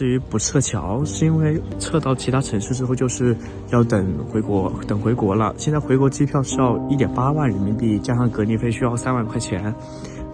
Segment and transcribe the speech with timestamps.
[0.00, 3.36] 至于不撤侨，是因为撤到其他城市之后，就是
[3.68, 5.54] 要等回国，等回国了。
[5.58, 9.74] 现在回国机票是要一点八万人民币，加上隔离费需要三万块钱，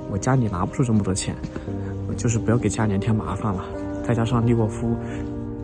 [0.09, 1.35] 我家里拿不出这么多钱，
[2.09, 3.65] 我就是不要给家里人添麻烦了。
[4.07, 4.95] 再加上利沃夫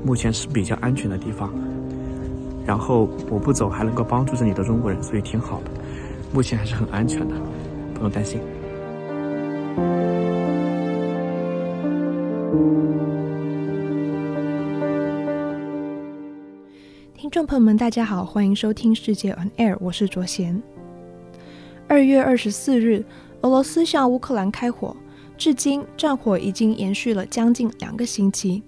[0.04, 1.54] 目前是比较安全的地方，
[2.66, 5.70] 然后我不走还能够帮助这里的中国人，所以挺好的。
[6.32, 7.36] 目前还是很安全的，
[7.94, 8.40] 不用担心。
[17.32, 20.62] 众朋友们，大家好，欢迎收听世界 on air，我是卓贤。
[21.88, 23.02] 二月二十四日，
[23.40, 24.94] 俄罗斯向乌克兰开火，
[25.38, 28.62] 至今战火已经延续了将近两个星期。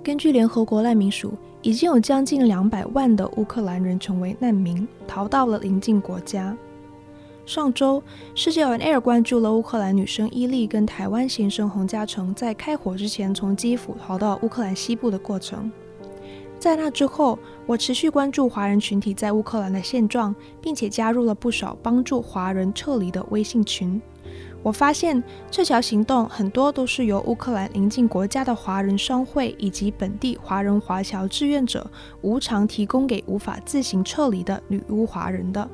[0.00, 6.56] 根据联合国难民署，已经有将近两百万的乌克兰人成为难民，逃到了邻近国家。
[7.44, 8.00] 上周，
[8.36, 15.68] 世界 on air 关注了乌克兰女生伊利跟台湾先生洪嘉诚在开火之前从基辅逃到乌克兰西部的过程。
[16.62, 24.00] 在那之后，我持续关注华人群体在乌克兰的现状，并且加入了不少帮助华人撤离的微信群。
[24.62, 31.84] 我发现撤侨行动很多都是由乌克兰邻近国家的华人商会以及本地华人华侨志愿者
[32.20, 35.68] 无偿提供给无法自行撤离的女乌华人的。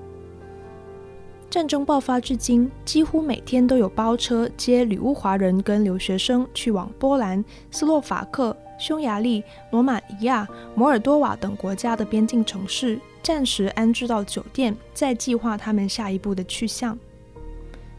[1.51, 16.99] 战争爆发至今，几乎每天都有包车接女乌华人跟留学生去往波兰、斯洛伐克、匈牙利、罗马尼亚、摩尔多瓦等国家的边境城市，暂时安置到酒店，再计划他们下一步的去向。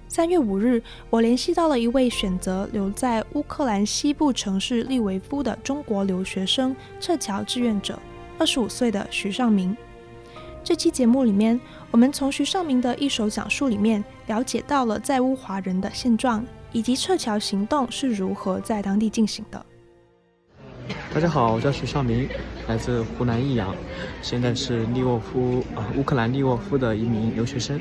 [0.08, 8.00] 三月五日，我联系到了一位选择留在乌克兰西部城市利维夫的中国留学生撤侨志愿者，
[8.40, 9.78] 二十五岁的徐尚明。
[10.64, 11.60] 这期节目里面，
[11.92, 19.64] 我们从徐尚明的一手讲述里面了解到了在乌华人的现状，以及撤侨行动是如何在当地进行的。
[21.14, 22.28] 大家好，我叫徐尚明，
[22.68, 23.76] 来自湖南益阳，
[24.22, 27.80] 现在是利沃夫啊，乌克兰利沃夫的一名留学生。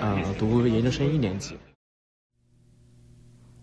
[0.00, 1.56] 呃，读研究生一年级。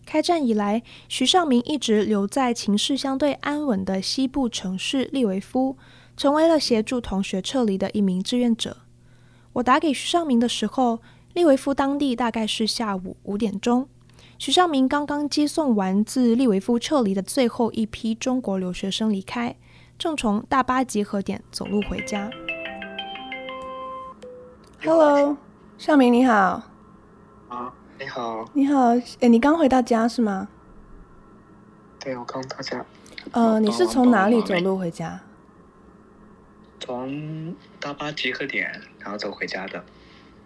[0.06, 5.78] 开战以来，徐尚明一直留在情势相对安稳的西部城市利维夫，
[6.16, 8.78] 成为了协助同学撤离的一名志愿者。
[9.54, 11.02] 我打给徐尚明的时候，
[11.34, 13.90] 利维夫当地大概是下午五点钟。
[14.38, 19.56] 徐尚明刚刚接送完自利维夫撤离的最后一批中国留学生离开，
[19.98, 22.30] 正从大巴集合点走路回家。
[24.84, 25.38] Hello。
[25.78, 26.62] 尚明你好，
[27.50, 30.48] 啊，你好，你好，哎，你刚回到家是吗？
[32.00, 32.86] 对，我刚到家。
[33.32, 35.20] 呃，你是从哪里走路回家？
[36.80, 39.84] 从大巴集合点，然后走回家的。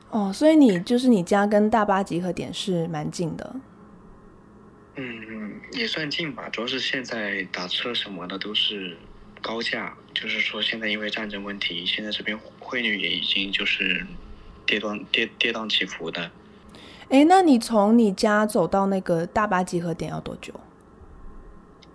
[0.09, 3.56] 哦，所以你就是你家跟大巴集合点是蛮近的。
[4.95, 8.97] 嗯嗯，也算近吧，主要是现在打车什么的都是
[9.41, 14.05] 高价，就是说现在因为战争问题，现在这边汇率也已经就是。
[14.69, 16.29] 跌宕跌跌宕起伏的，
[17.09, 20.53] 哎，那你从你家走到那个大巴集合点要多久？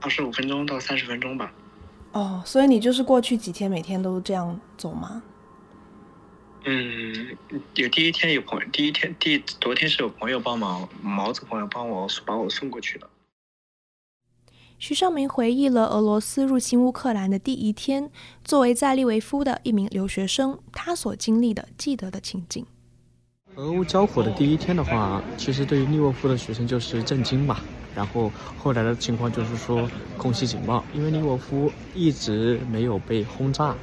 [0.01, 1.53] 二十五分钟到三十分钟吧。
[2.11, 5.23] 哦，所以你就是过去几天每天都这样走吗？
[6.67, 7.37] 嗯，
[7.75, 13.09] 有第一天有朋友，第一天第昨天是有朋友帮忙，毛子朋友帮我把我送过去的。
[14.79, 18.11] 徐尚明回忆了俄罗斯入侵乌克兰的第一天，
[18.43, 22.65] 作为在利维夫的一名留学生，他所经历的、记得的情景。
[23.57, 27.63] 俄乌交火的第一天的话，其实对于利沃夫的学生就是震惊吧。
[27.95, 33.77] 然后后来的情况就是说空袭警报，因为利沃夫一直没有被轰炸。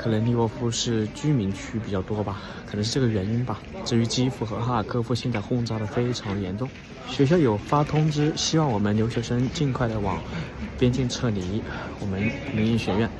[0.00, 3.60] 可能利沃夫是居民区比较多吧，可能是这个原因吧。
[3.84, 6.66] 至于基辅和哈尔科夫，现在轰炸的非常严重。
[7.06, 10.18] 学校有发通知，希望我们留学生尽快的往
[10.78, 11.62] 边境撤离。
[12.00, 13.10] 我们民营学院，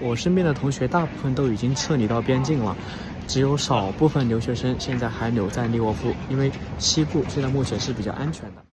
[0.00, 2.76] 我身边的同学大部分都已经撤离到边境了，
[3.26, 8.67] 只有少部分留学生现在还留在利沃夫，因为西部现在目前是比较安全的。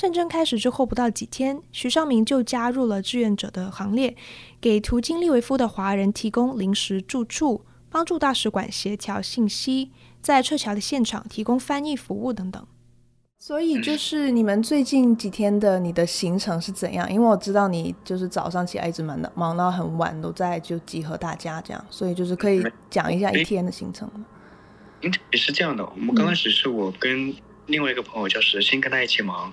[0.00, 4.16] 战争开始之后不到几天，徐尚明就加入了志愿者的行列，
[4.58, 9.90] 给途经利维夫的华人提供临时住处，帮助大使馆协调信息，
[10.22, 12.66] 在撤侨的现场提供翻译服务等等。
[13.38, 17.12] 所以，就是你们最近几天的你的行程是怎样？
[17.12, 24.24] 因为我知道你就是早上起来一直忙到忙到很晚，都在就集合大家这样，所以就是可以讲一下一天的行程吗？
[25.34, 25.84] 是这样的。
[25.84, 27.34] 我们刚开始是我跟。
[27.70, 29.52] 另外一个朋友叫石鑫，跟他一起忙，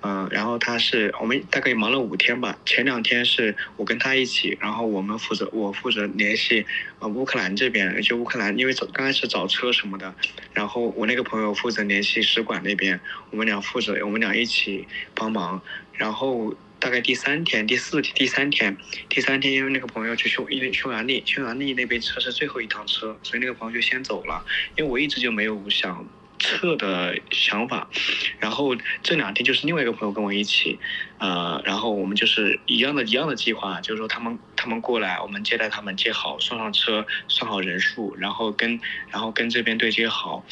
[0.00, 2.58] 嗯、然后他是我们大概忙了五天吧。
[2.64, 6.64] 前两天是我跟他一起，然后我们负责我负责联系
[6.98, 10.14] 呃乌克兰这边，就乌克兰因为刚开始找车什么的，
[10.52, 12.98] 然后我那个朋友负责联系使馆那边，
[13.30, 15.62] 我们俩负责我们俩一起帮忙。
[15.92, 18.76] 然后大概第三天、第四天、第三天、
[19.08, 24.44] 第三天，因为那个朋友去匈因为匈牙利，匈牙利那边车是最后一趟车，所以那个朋友就先走了。
[24.76, 26.06] 因为我一直就没有想
[26.38, 27.88] 测的想法，
[28.38, 30.78] 然后这两天就是另外一个朋友跟我一起，
[31.18, 38.80] 呃，然后我们就是一样的一样的计划，就是说他们他们过来，我们接待他们接好，送上车，算好人数，然后跟
[39.10, 40.44] 然后跟这边对接好，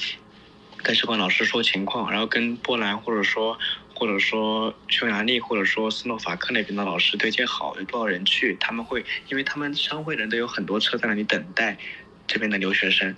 [0.82, 3.58] 跟使馆老师说情况，然后跟波兰或者说。
[3.98, 11.78] 或者说匈牙利，或者说斯洛伐克那边的老师对接好，有多少人去，他们会，因为他们商会人都有很多车在那里等待
[12.26, 13.16] 这边的留学生，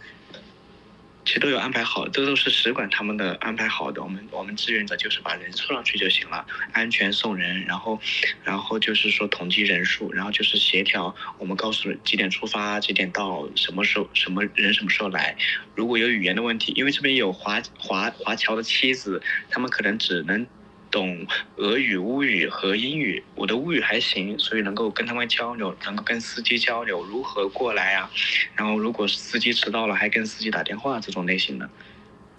[1.29, 4.03] 其实都有安排好，这都是使馆他们的安排好的。
[4.03, 8.01] 我们我们志愿者就是把人送上去就行了，安全送人，然后
[8.43, 15.37] 然后就是说统计人数，然后就是协调，我们告诉几点出发，几点到，什么时候什么人什么时候来。
[15.75, 20.47] 如果有语言的问题，因为这边有华华华侨的妻子，他们可能只能。
[20.91, 21.27] 懂
[21.57, 28.11] 俄语、乌语和英语，我的乌语还行，所以能够跟他们交流，能够跟司机交流如何过来啊。
[28.55, 31.69] 然后如果司机迟到了，还跟司机打电话这种类型的。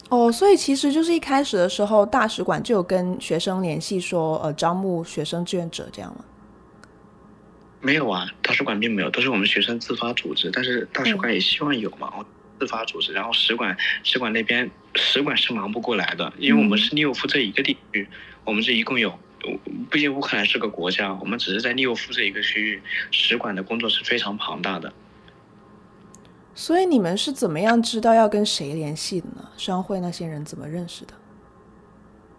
[0.09, 6.25] 哦，所以其实就是一开始的时候，大使馆就有跟学生联系说，呃，招募学生志愿者这样吗？
[7.81, 10.49] 没有啊，大使馆并没有，都是我们学生自发组织。
[10.51, 12.11] 但是大使馆也希望有嘛。
[12.17, 12.25] 嗯
[12.59, 18.05] 自发组织，然后使馆使馆那边使馆是忙不过来的，因为我们是利沃夫这一个地区，
[18.43, 19.17] 我们这一共有，
[19.91, 22.81] 毕竟乌克兰是个国家，我们只是在利沃夫这一个区域，
[23.11, 24.91] 使馆的工作是非常庞大的。
[26.55, 29.49] 所以你们是怎么样知道要跟谁联系的呢？
[29.55, 31.13] 商会那些人怎么认识的？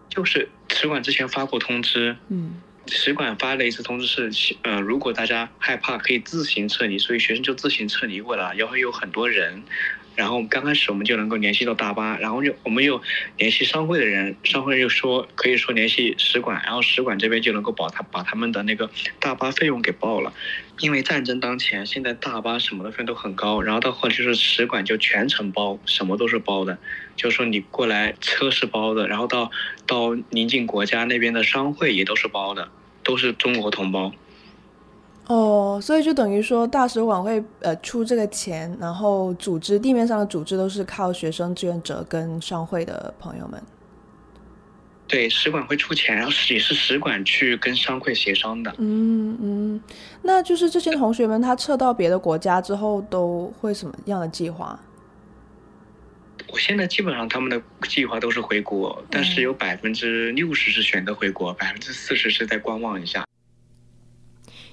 [0.09, 9.63] 就是使馆之前发过通知，嗯，使馆发了一次通知是，呃，如果大家害怕可以自行撤离，所以学生就自行撤离过来，然后有很多人。
[10.17, 13.01] 然后刚开始我们就能够联系到大巴，然后又我们又
[13.39, 20.33] 联系商会的人，商会又说可以说联系使馆，然后使馆这边就能够把他把他们的那个大巴费用给报了。
[20.81, 26.79] 因为战争当前，现在大巴什么的费用都很高，然后到后来就是使馆就全程包，什么都是包的，
[27.17, 29.51] 就是说你过来车是包的，然后到
[29.87, 32.71] 到邻近国家那边的商会也都是包的，
[33.03, 34.13] 都是中国同胞。
[35.31, 43.63] 哦，所以就等于说，大使馆会呃出这个钱，然后组织地面上的组织都是靠学生志愿者跟商会的朋友们。
[45.07, 48.75] 对，使馆会出钱，然后也是使馆去跟商会协商的。
[48.79, 49.81] 嗯嗯，
[50.23, 54.77] 那就是这些同学们他撤到别的国家之后都会什么样的计划？
[56.49, 63.25] 我现在基本上他们的计划都是回国，但是有百分之六十是选择回国，百分之四十是在观望一下。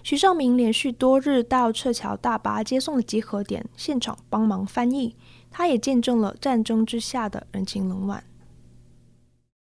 [0.07, 5.17] 徐少明连续多日到撤侨大巴接送的集合点现场帮忙翻译，
[5.51, 8.23] 他也见证了战争之下的人情冷暖。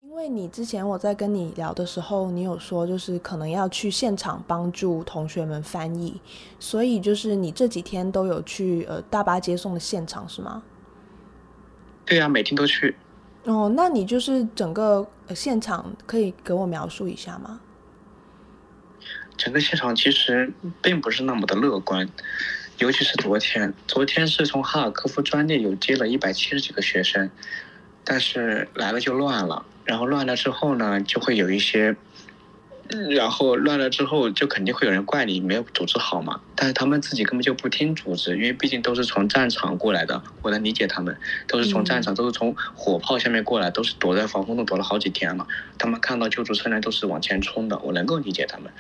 [0.04, 6.22] 因为你之前我在跟你聊的时候，你有说就是可能要去现场帮助同学们翻译，
[6.60, 10.62] 所以就是你这几天都有去呃大巴接送的现场是吗？
[12.06, 12.96] 对呀、啊，每天都去。
[13.46, 15.04] 哦，那你就是整个
[15.34, 17.60] 现场可以给我描述一下吗？
[19.39, 20.51] 整个现场其实
[20.81, 22.07] 并不是那么的乐观，
[22.77, 27.31] 尤其是昨天，昨天是从哈尔科夫专列有接了一百七十几个学生，
[28.03, 31.95] 但是来了就乱了，然后乱了之后呢，就会有一些。
[33.12, 36.42] 然后乱了之后，就肯定会有人怪你没有组织好嘛。
[36.56, 41.16] 但是他们自己根本就不听组织，因为毕竟都是从战场过来的，我能理解他们，
[41.47, 45.47] 都是从战场，都是从火炮下面过来，都是躲在防空洞躲了好几天了。
[45.78, 48.71] 他们看到救助车辆都是往前冲的，我能够理解他们。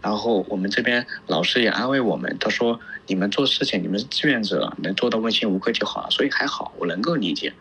[0.00, 2.78] 然后我们这边老师也安慰我们，他说
[3.08, 7.52] ：“你们做事情，你们是志愿者，能做到问心无愧就好了。”所以还好，我能够理解。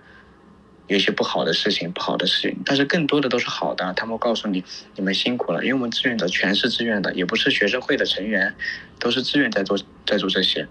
[0.87, 3.93] 有一些不好的事情，不好的事情，但是更多的都是好的。
[3.93, 4.63] 他们告诉你，
[4.95, 8.55] 你们辛苦了，因为我们志愿者全是自愿的，也不是学生会的成员，
[8.99, 10.67] 都是自愿在做，在做这些。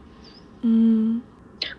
[0.62, 1.23] 嗯。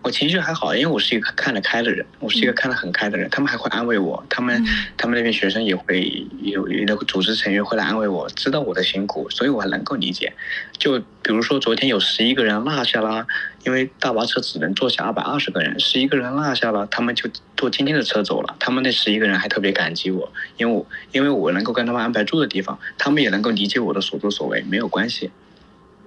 [0.02, 3.28] 我情绪还好，因为我是一个看得开的人，我是一个看得很开的人。
[3.28, 4.66] 嗯、他们还会安慰我，他们、嗯、
[4.96, 10.32] 他们那边学生也会有那个组织成员会来安慰我，知道我的辛苦，所以我还能够理解。
[10.78, 13.26] 就比如说昨天有十一个人落下了，
[13.64, 18.56] 因为大巴车只能坐下二百二十个人，十一个人落下了，他们就坐今天的车走了。
[18.58, 25.30] 他们那十一个人还特别感激我，因为我因为我能够跟他们安排住的地方，他们也能够理解我的所作所为，没有关系。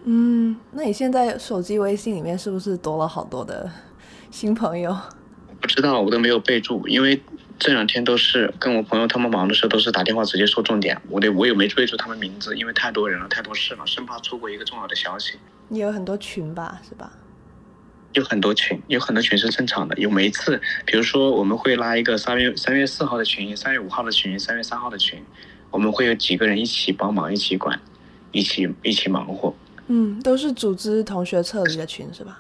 [0.03, 3.71] 嗯，那你现在手机微信里面是不是多了好多的
[4.31, 4.97] 新朋友？
[5.61, 7.21] 不知道，我都没有备注，因为
[7.59, 10.99] 这两天都是跟我朋友他们忙的时候，都是打电话直接说重点。
[11.07, 15.33] 我得我也没备注他们名字，因为太多人了，太多事了，生怕错过一个重要的消息。
[15.67, 17.11] 你有很多群吧，是吧？
[18.13, 19.95] 有很多群，有很多群是正常的。
[19.97, 25.23] 有每一次，比如说我们会拉一个三月三月四号的群，三月五号的群，三月三号的群，
[25.69, 27.79] 我们会有几个人一起帮忙，一起管。
[28.33, 29.53] 一起一起忙活。
[29.93, 32.39] 嗯，都是组织同学撤离的群是吧？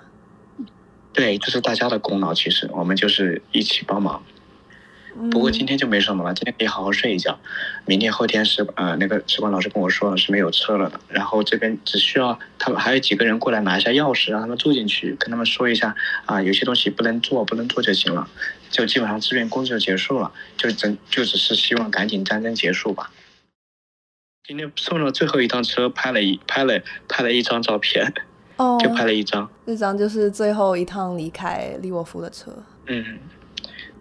[1.11, 2.33] 对，这、就是大家的功劳。
[2.33, 4.23] 其实我们就是一起帮忙。
[5.29, 7.37] 不过今天就没什么了，今天可以好好睡一觉。
[7.85, 15.93] 明天后天是呃那个士官老师跟我说了是没有车了的，然后这边只需要他们还有几个人过来拿一下钥匙，让他们住进去，跟他们说一下
[16.25, 18.25] 啊，有些东西不能做不能做就行了，
[18.69, 23.11] 就基本上志愿工作就结束了，就真就只是希望赶紧战争结束吧。
[24.43, 28.11] 今天送了最后一趟车，拍了一拍了拍了一张照片，
[28.57, 32.51] 哦，就拍了一张，这张就是最后一趟离开利沃夫的车，
[32.87, 33.19] 嗯。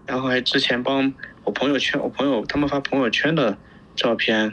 [0.07, 1.13] 然后还之前帮
[1.45, 3.57] 我朋友圈，我朋友他们发朋友圈的
[3.95, 4.53] 照片，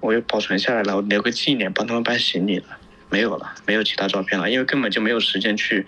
[0.00, 2.78] 我又保存下来了，我留个纪念，帮他们搬行李了。
[3.10, 5.86] 没有了，没有其他照片了，因为根本就没有时间去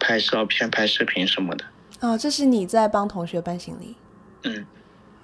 [0.00, 1.64] 拍照片、拍视频什么的。
[2.00, 3.94] 哦，这是你在帮同学搬行李？
[4.42, 4.66] 嗯，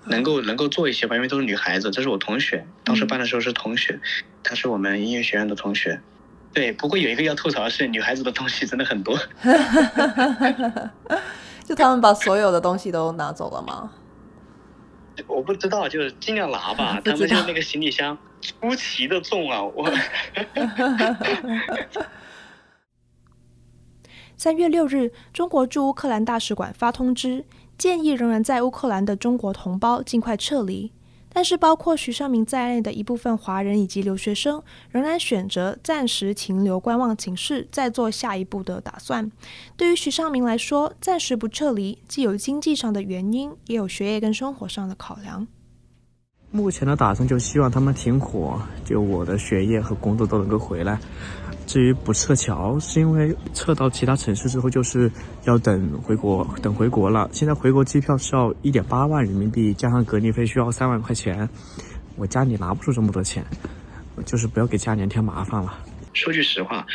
[0.07, 1.91] 能够能够做一些吧，因为都是女孩子。
[1.91, 3.99] 这是我同学，当时办的时候是同学，
[4.43, 6.01] 她是我们音乐学院的同学。
[6.53, 9.19] 对，不过有一个要吐槽的是，女孩子的东西真的很多。
[11.65, 13.91] 就他们把所有的东西都拿走了吗？
[15.27, 17.01] 我不知道，就是尽量拿吧。
[17.05, 19.63] 他们就那个行李箱出奇的重啊！
[19.63, 19.91] 我。
[24.37, 27.45] 三月六日，中国驻乌克兰大使馆发通知，
[27.77, 30.93] 建议仍然在乌克兰的中国同胞尽快撤离。
[31.37, 39.29] 但是，包括徐尚明在内的一部分华人以及留学生，仍然选择暂时停留观望情势，再做下一步的打算。
[39.77, 45.49] 对于徐尚明来说，暂时不撤离，既有经济上的原因，也有学业跟生活上的考量。
[46.55, 50.97] 目前的打算就希望他们停火，就我的学业和工作都能够回来。
[51.67, 55.11] 至于不撤侨，是因为撤到其他城市之后，就是
[55.47, 57.29] 要等回国，等回国了。
[57.33, 61.49] 现在回国机票是要一点八万人民币，加上隔离费需要三万块钱，
[62.15, 63.45] 我家里拿不出这么多钱，
[64.25, 65.77] 就是不要给家里人添麻烦了。
[66.13, 66.87] 说句实话，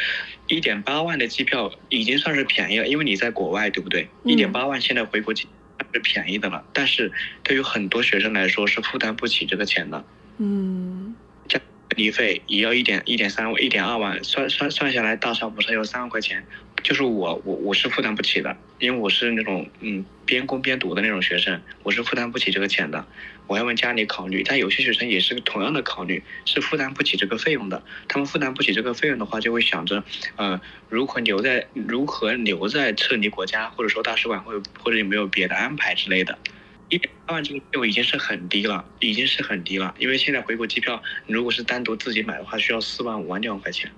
[0.48, 4.08] 一点八万的机票已经算是便宜了，因为你在国外，对不对？
[4.24, 5.52] 一点八万现在回国机票
[5.94, 7.12] 是便宜的了，但是
[7.44, 10.04] 对于很多学生来说是负担不起这个钱的。
[10.38, 11.16] 嗯。
[11.96, 16.46] 离费也要一点一点三万、一点二万，算算算下来，大差不差有三万块钱。
[16.84, 23.06] 就是我我我是负担不起的，因为我是那种嗯边工边读的那种学生，我是负担不起这个钱的。
[23.48, 27.84] 我要问家里考虑，但有些学生也是同样的考虑，是负担不起这个费用的。
[28.08, 30.04] 他们负担不起这个费用的话，就会想着，
[30.36, 36.38] 呃，如何留在如何留在撤离国家，或者说大使馆会或者有没有别的安排之类的。
[36.90, 39.94] 一点八万这个费用已经是很低了，已经是很低了。
[40.00, 43.92] 因为现在回国机票，如果是单独自己买的话，需要四万五万六万块钱。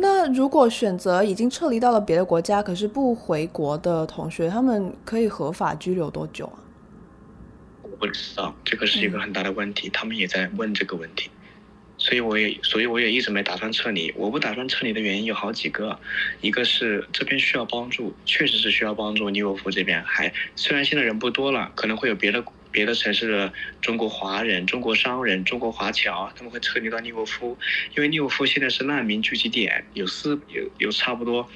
[0.00, 6.58] 那如果选择已经撤离到了别的国家，可是不回国的同学，他们可以合法居留多久啊？
[7.82, 11.30] 我不知道，这个是一个很大的问题，他们也在问这个问题。
[12.00, 14.14] 所以我也，所以我也一直没打算撤离。
[14.16, 15.98] 我不打算撤离的原因有好几个，
[16.40, 19.28] 一个是这边需要帮助，确实是需要帮助。
[19.30, 27.58] 利沃夫这边还虽然现在人不多了，可能会有别的别的城市的中国华人、中国商人、中国华侨，他们会撤离到利沃夫，
[27.96, 31.48] 因为利沃夫现在是难民聚集点，有四有有差不多。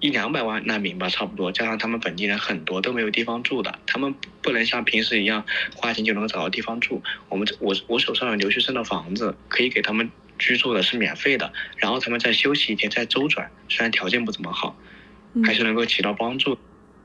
[0.00, 5.44] 一两百万难民吧，差不多，加上他们本地人很多都没有地方住的，他们不能像平时一样
[5.76, 7.00] 花钱就能找到地方住。
[7.28, 14.76] 我们我我手上有留学生的房子，可以给他们居住的是免费的，然后他们再休息一天再周转，虽然条件不怎么好，
[15.44, 16.58] 还是能够起到帮助。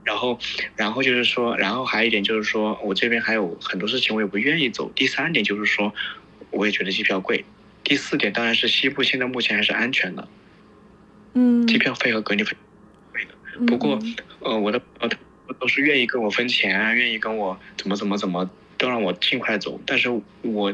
[0.07, 0.39] 然后
[0.77, 4.89] 然后就是说，然后还有一点就是说我这边还有很多事情我也不愿意走。
[4.95, 5.93] 第三点就是说，
[6.49, 7.43] 我也觉得机票贵。
[7.83, 10.27] 第四点当然是西部现在目前还是安全的，
[11.33, 12.55] 嗯，机票费和隔离费。
[13.67, 13.99] 不过，
[14.39, 15.09] 呃，我的呃，
[15.59, 19.79] 都是愿意跟我分钱啊，愿意跟我怎么怎么怎么，都让我尽快走。
[19.85, 20.09] 但是
[20.41, 20.73] 我，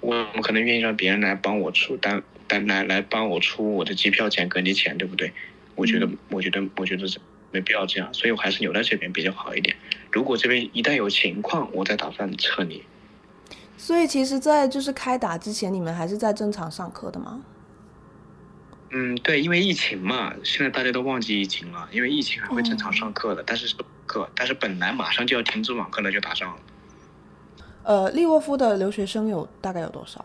[0.00, 5.32] 我可能愿意让别人来帮我出单单来来帮我出我的机票钱、隔离钱，对不对？
[5.74, 7.18] 我觉得，我觉得，我觉得是
[7.52, 9.76] 没必要这样，所以我还是留在这边比较好一点。
[10.10, 12.82] 如果这边一旦有情况，我再打算撤离。
[13.76, 17.42] 所以，其实，在就是开打之前，你们还是在正常上课的吗？
[18.90, 21.88] 嗯，对，因为疫情嘛，现在大家都忘记疫情了。
[21.90, 23.74] 因为疫情还会正常上课的，嗯、但是是
[24.06, 26.60] 课，但是本来马上就要停止网课了，就打仗了。
[27.84, 30.24] 呃，利沃夫的留学生有大概有多少？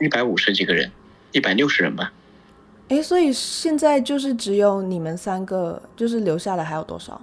[0.00, 0.90] 一百五十几个人，
[1.32, 2.12] 一百六十人吧。
[2.88, 7.20] 诶，所以现在就是只有你们三个，就是留下来还有多少？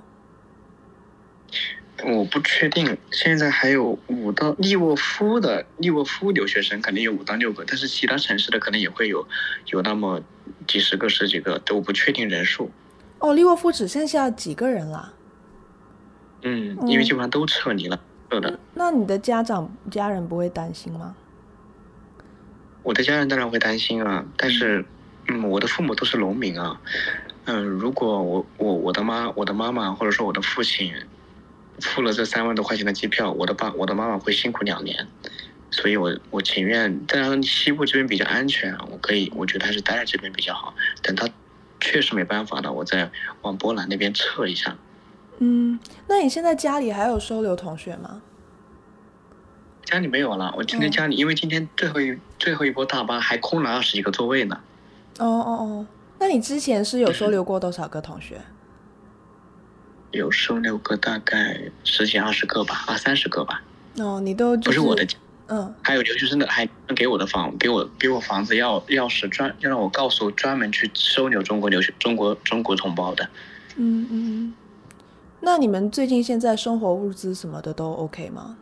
[2.04, 9.28] 我不确定，现在还有五到利沃夫的利沃夫留学生肯定有五到六个，但是其他城市的可能也会有，
[9.68, 10.20] 有那么
[10.68, 12.72] 几十个、十几个，都不确定人数。
[13.20, 15.14] 哦，利沃夫只剩下几个人了？
[16.42, 18.02] 嗯，因为基本上都撤离了，
[18.32, 18.60] 是的、嗯。
[18.74, 21.16] 那你的家长家人不会担心吗？
[22.82, 24.84] 我的家人当然会担心啊，但是，
[25.28, 26.80] 嗯，我的父母都是农民啊，
[27.46, 30.94] 嗯，如果我我我的妈我的妈妈或者说我的父亲
[31.80, 35.08] 付了这三万多块钱的机票，我的爸我的妈妈会辛苦两年，
[35.70, 40.74] 所以我我情愿，当然西部这边比较安全，我可以，我觉得还是待在这边比较好。
[41.02, 41.30] 等他
[41.80, 43.10] 确实没办法了，我再
[43.42, 44.76] 往波兰那边撤一下。
[45.40, 48.22] 嗯，那你现在家里还有收留同学吗？
[49.84, 54.62] 家里没有了，我今天家里，嗯、因为今天最后一最后一波大巴还空了二十几个座位呢。
[55.26, 55.88] 哦哦哦，
[56.20, 58.42] 那你之前是有收留过多少个同学？
[60.12, 63.62] 有收留个大概十几二十个吧，二三十个吧。
[64.00, 73.30] 哦，你都、就是、不是我的家，嗯，还有留学生的还给我的房，给我给我房子要钥匙专要让我告诉专门去收留中国留学中国中国同胞的。
[73.76, 74.54] 嗯嗯，
[75.40, 78.58] 那你们最近现在生活物资什么的都 OK 吗？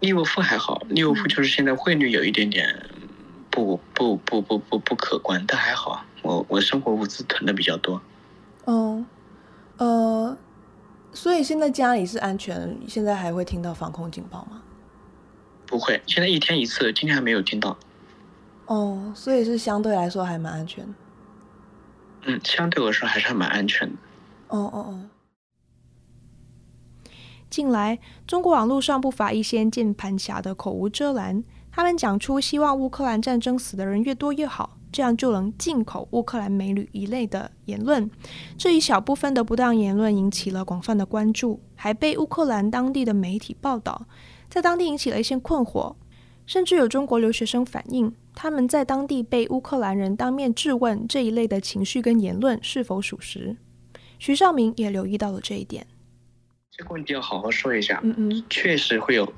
[0.00, 2.74] 利沃夫还好，利沃夫就是现在汇率有一点点
[3.64, 8.00] 不不不不不不可观，但还好，我我生活物资囤的比较多。
[8.64, 9.04] 哦，
[9.76, 10.36] 呃，
[11.12, 14.62] 所以现在家里是安全，现在还会听到防空警报吗？
[15.66, 17.76] 不会，现在一天一次，今天还没有听到。
[18.66, 20.94] 哦，所以是相对来说还蛮安全。
[22.22, 23.96] 嗯，相对来说还是还蛮安全的。
[24.48, 25.10] 哦哦哦。
[27.48, 38.10] 近来，中国网络上不乏一些键盘侠的口无遮拦，他们讲出希望乌克兰战争死的人越多越好，这样就能进口乌克兰美女一类的言论。
[38.58, 44.06] 这一小部分的不当言论引起了广泛的关注，还被乌克兰当地的媒体报道，
[44.48, 45.94] 在当地引起了一些困惑，
[46.44, 53.56] 甚至有中国留学生反映，他们在当地被乌克兰人当面质问这一类的情绪跟言论是否属实。
[54.18, 55.86] 徐少明也留意到了这一点。
[56.70, 58.00] 这个问题要好好说一下。
[58.02, 59.30] 嗯嗯，确实会有，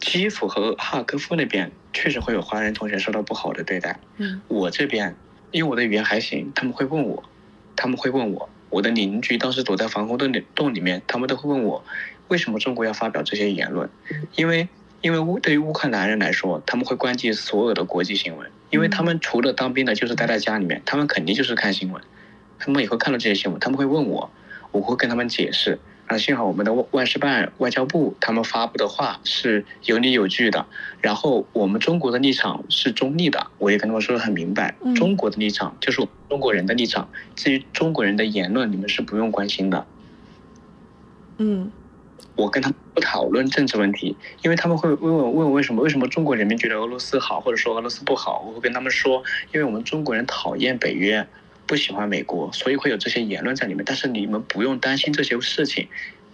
[0.00, 3.98] 基辅和哈尔科夫那边确实会有华人同学受到不好的对待。
[4.16, 5.14] 嗯，我这边
[5.50, 7.24] 因为我的语言还行，他们会问我，
[7.74, 11.84] 他们会问我，我的邻居当时躲在防空洞里洞里面，他们都会问我，
[12.28, 13.88] 为什么中国要发表这些言论？
[14.36, 14.68] 因为
[15.00, 22.02] 因为乌对于乌克兰人来说，他们会关注所有的国际新闻，因为他们除了当兵的，就是待在家里面，他们肯定就是看新闻，
[22.58, 24.30] 他们也会看到这些新闻，他们会问我，
[24.70, 25.78] 我会跟他们解释。
[26.08, 30.64] 啊，幸好我们的外事办、外交部他们发布的话是有理有据的，
[31.02, 39.86] 然后我们中国的立场是中立的，我也跟他们说得很明白，嗯、中国的立场就是中国人的立场，至于中国人的言论，你们是不用关心的。
[41.36, 41.70] 嗯，
[42.36, 51.28] 我跟他们不讨论政治问题，因为他们会问我问我为什么为什么中国人民觉得俄罗斯好，或者说俄罗斯不好，我会跟他们说，因为我们中国人讨厌北约。
[51.68, 53.84] 不喜欢美国，所以会有这些言论在里面。
[53.86, 55.86] 但是你们不用担心这些事情，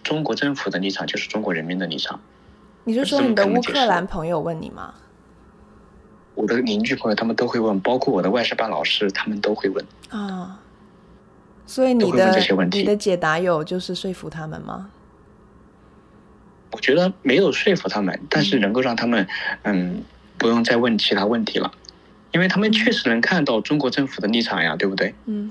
[0.02, 2.18] 中国政府的立场就是中国人民的立场。
[2.84, 4.94] 你是说你的乌克兰朋友问你吗？
[6.34, 9.84] 我的邻居朋友他们都会问，包括我的外事办老师，他们都会问。
[10.08, 10.60] 啊，
[11.66, 12.38] 所以你的
[12.70, 14.90] 你的解答有就是说服他们吗？
[16.72, 19.26] 我觉得没有说服他们，但是能够让他们
[19.62, 20.04] 嗯，嗯
[20.36, 21.72] 不用再问其他问题了。
[22.34, 25.14] 因为他们确实能看到中国政府的立场呀，对不对？
[25.26, 25.50] 嗯，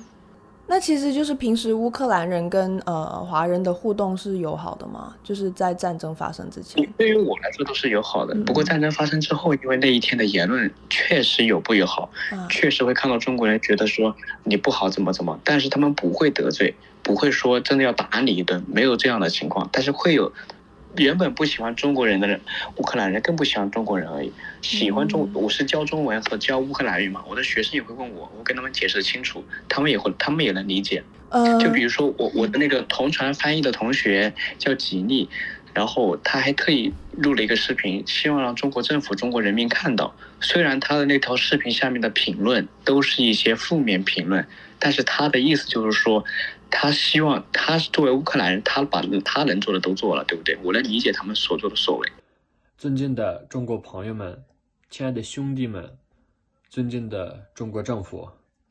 [0.67, 5.15] 那其实就是平时乌克兰人跟呃华人的互动是友好的吗？
[5.23, 6.85] 就是在战争发生之前。
[6.97, 20.33] 对于我来说都是友好的，嗯、不过战争发生之后，因为那一天的言论确实有不友好，啊、确实会看到中国人觉得说你不好怎么怎么，但是他们不会得罪，不会说真的要打你一顿，没有这样的情况，但是会有。
[20.95, 22.39] 原本不喜欢中国人的人，
[22.75, 24.31] 乌克兰人更不喜欢中国人而已。
[24.61, 31.03] 喜欢中，我是教中文和教乌克兰语嘛，我的学生也会问我，我跟他们解释清楚，他们也会，他们也能理解。
[31.59, 35.27] 就比如说我我的那个同传翻译的同学叫吉利，
[35.73, 40.15] 然后他还特意录了一个视频，希望让中国政府、中国人民看到。
[40.41, 44.45] 虽然他的那条视频下面的评论都是一些负面评论，
[44.77, 46.23] 但是他的意思就是说。
[46.75, 50.57] 他希望，他作为乌克兰人，他把他能做的都做了，对不对？
[50.63, 52.11] 我能理解他们所作的所为。
[52.77, 54.43] 尊敬的中国朋友们，
[54.89, 55.97] 亲爱的兄弟们，
[56.69, 58.27] 尊敬的中国政府，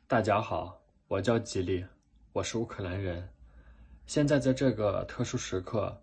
[0.09, 1.87] 大家好，我叫吉利，
[2.33, 3.27] 我是乌克兰人。
[4.05, 6.03] 现在在这个特殊时刻，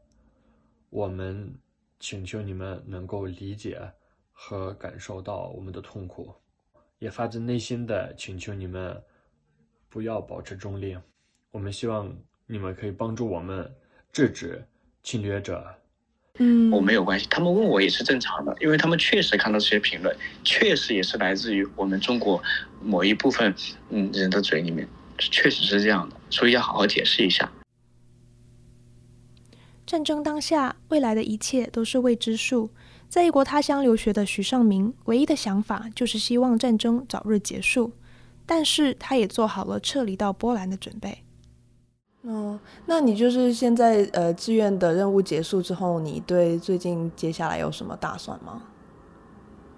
[0.90, 1.54] 我们
[2.00, 3.80] 请求你们能够理解
[4.32, 6.34] 和感受到我们的痛苦，
[6.98, 9.04] 也发自内心的请求你们
[9.90, 10.98] 不要保持中立。
[11.52, 13.70] 我们希望你们可以帮助我们
[14.12, 14.64] 制止
[15.04, 15.66] 侵略者。
[16.42, 22.42] 嗯，我没有关系，他们问我也是正常的，因为他们确实看到这些评论，确实也是来自于我们中国
[22.82, 23.54] 某一部分
[23.90, 27.52] 嗯人的嘴里面，确实是这样的，所以要好好解释一下。
[29.86, 32.70] 战争当下，未来的一切都是未知数。
[33.10, 37.92] 在异国他乡留学的徐尚明，唯一的想法就是希望战争早日结束，
[38.46, 41.24] 但是他也做好了撤离到波兰的准备。
[42.24, 48.62] 哦，那你就是现在呃，志愿的任务结束之后，你对最近接下来有什么打算吗？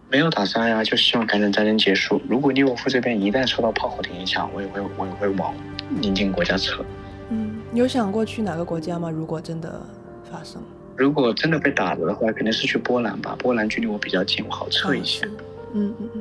[0.10, 2.20] 没有打算呀，就希望赶紧战争结束。
[2.28, 5.54] 如果利沃夫这边一旦受到炮火的影响，我也会我也会往
[6.02, 6.84] 邻近国家撤。
[7.30, 9.10] 嗯，你有想过去哪个国家吗？
[9.10, 9.82] 如果真的
[10.30, 10.62] 发生？
[10.98, 13.36] 如果真的被打了的话，肯定是去波兰吧。
[13.40, 15.26] 波兰距离我比较近，我好撤一些。
[15.74, 16.21] 嗯嗯嗯。